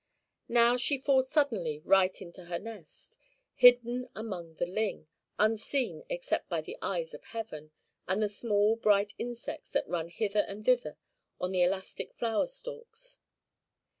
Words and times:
Now 0.49 0.77
she 0.77 0.97
falls 0.97 1.29
suddenly 1.29 1.79
right 1.85 2.19
into 2.23 2.45
her 2.45 2.57
nest, 2.57 3.19
hidden 3.53 4.09
among 4.15 4.55
the 4.55 4.65
ling, 4.65 5.05
unseen 5.37 6.05
except 6.09 6.49
by 6.49 6.59
the 6.61 6.75
eyes 6.81 7.13
of 7.13 7.23
Heaven, 7.25 7.69
and 8.07 8.19
the 8.19 8.27
small 8.27 8.75
bright 8.77 9.13
insects 9.19 9.69
that 9.73 9.87
run 9.87 10.07
hither 10.07 10.39
and 10.39 10.65
thither 10.65 10.97
on 11.39 11.51
the 11.51 11.61
elastic 11.61 12.13
flower 12.15 12.47
stalks. 12.47 13.19